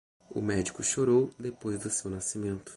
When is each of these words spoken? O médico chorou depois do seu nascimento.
O 0.31 0.41
médico 0.41 0.81
chorou 0.81 1.29
depois 1.37 1.79
do 1.79 1.87
seu 1.91 2.09
nascimento. 2.09 2.69